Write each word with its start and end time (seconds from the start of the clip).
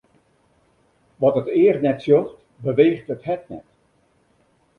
Wat 1.21 1.39
it 1.39 1.51
each 1.61 1.79
net 1.83 1.99
sjocht, 2.03 2.37
beweecht 2.63 3.09
it 3.15 3.25
hert 3.27 3.43
net. 3.51 3.65